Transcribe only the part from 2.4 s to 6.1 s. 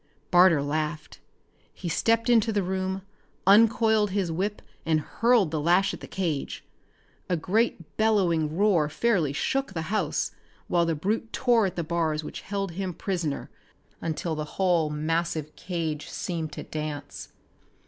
the room, uncoiled his whip and hurled the lash at the